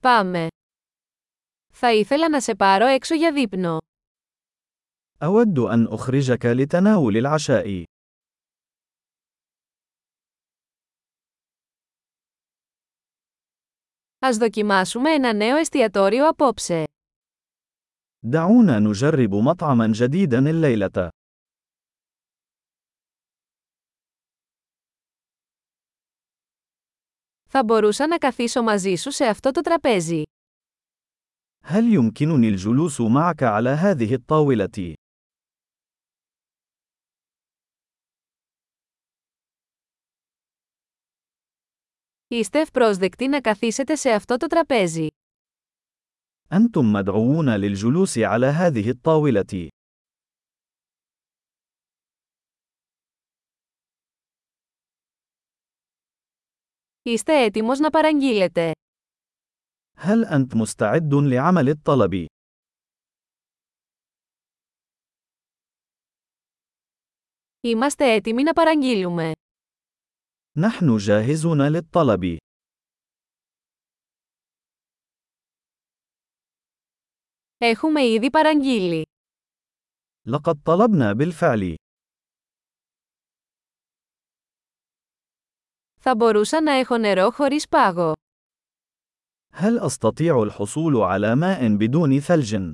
[0.00, 0.46] Πάμε.
[1.72, 3.78] Θα ήθελα να σε πάρω έξω για δείπνο.
[5.22, 7.82] أود أن أخرجك لتناول العشاء.
[14.18, 16.84] Ας δοκιμάσουμε ένα νέο εστιατόριο απόψε.
[18.26, 21.08] دعونا نجرب مطعما جديدا الليلة.
[27.49, 30.23] Θα μπορούσα να καθίσω μαζί σου σε αυτό το τραπέζι.
[31.63, 34.95] هل يمكنني الجلوس معك على هذه الطاولة؟
[42.27, 45.07] Είστε ευπρόσδεκτοι να καθίσετε σε αυτό το τραπέζι.
[46.53, 49.69] أنتم مدعوون للجلوس على هذه الطاولة.
[57.07, 58.71] Είστε έτοιμος να παραγγείλετε.
[59.97, 62.25] هل أنت مستعد لعمل الطلب؟
[67.61, 69.31] Είμαστε έτοιμοι να παραγγείλουμε.
[70.57, 72.37] نحن جاهزون للطلب.
[77.57, 79.03] Έχουμε ήδη παραγγείλει.
[80.27, 81.75] لقد طلبنا بالفعل.
[86.05, 88.13] Θα μπορούσα να έχω νερό χωρίς πάγο.
[89.53, 92.71] هل أستطيع الحصول على ماء بدون ثلج؟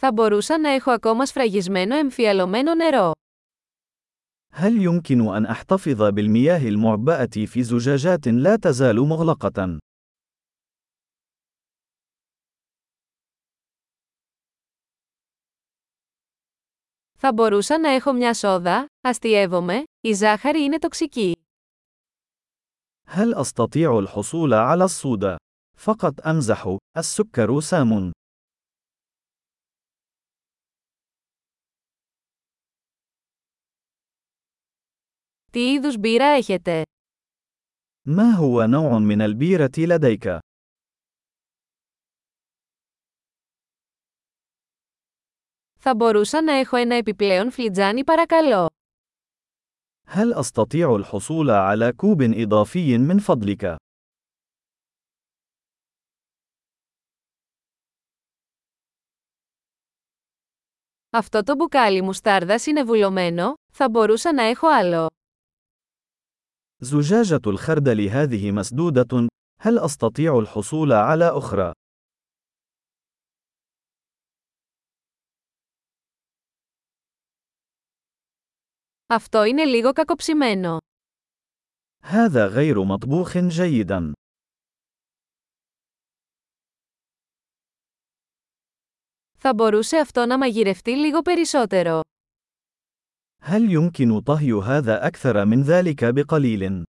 [0.00, 3.12] Θα μπορούσα να έχω ακόμα σφραγισμένο εμφιαλωμένο νερό.
[4.52, 9.78] هل يمكن أن أحتفظ بالمياه المعبأة في زجاجات لا تزال مغلقة؟
[17.22, 21.32] Θα μπορούσα να έχω μια σόδα, αστειεύομαι, η ζάχαρη είναι τοξική.
[23.06, 25.36] هل أستطيع الحصول على الصودا؟
[25.76, 28.10] فقط أمزح، السكر سام.
[35.52, 36.82] Τι είδους μπύρα έχετε?
[38.06, 40.38] ما هو نوع من البيرة لديك؟
[45.82, 48.66] Θα μπορούσα να έχω ένα επιπλέον φλιτζάνι παρακαλώ.
[50.06, 53.76] هل أستطيع الحصول على كوب إضافي من فضلك؟
[61.10, 65.06] Αυτό το μπουκάλι μουστάρδας είναι βουλωμένο, θα μπορούσα να έχω άλλο.
[66.82, 69.26] زجاجة الخردل هذه مسدودة،
[69.60, 71.70] هل أستطيع الحصول على أخرى؟
[79.12, 80.78] Αυτό είναι λίγο κακοψημένο.
[82.02, 84.12] هذا غير مطبوخ جيدا.
[89.38, 92.00] Θα μπορούσε αυτό να μαγειρευτεί λίγο περισσότερο.
[93.40, 96.84] هل يمكن طهي هذا أكثر من ذلك بقليل؟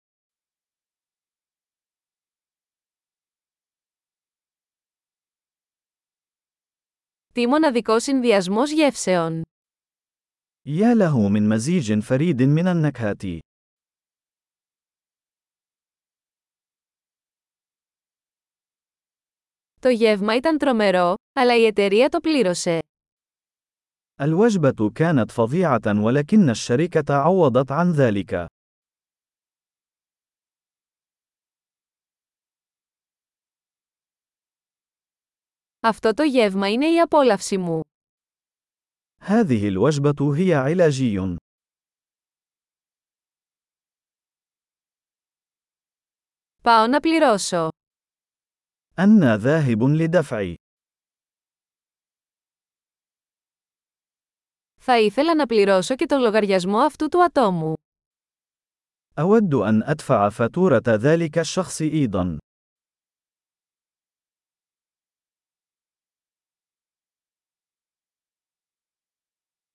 [7.32, 9.42] Τι μοναδικό συνδυασμός γεύσεων.
[10.66, 13.22] يا له من مزيج فريد من النكهات.
[19.80, 22.78] Το γεύμα ήταν τρομερό, αλλά η εταιρεία το πλήρωσε.
[24.20, 28.46] الوجبة كانت فظيعة ولكن الشركة عوضت عن ذلك.
[35.80, 37.80] Αυτό το γεύμα είναι η απόλαυση μου.
[39.22, 41.36] هذه الوجبة هي علاجي.
[46.62, 47.68] Πάω να πληρώσω.
[48.98, 50.54] أنا ذاهب لدفع.
[54.80, 57.74] Θα ήθελα να πληρώσω και τον λογαριασμό αυτού του ατόμου.
[59.18, 62.38] أود أن أدفع فاتورة ذلك الشخص أيضا.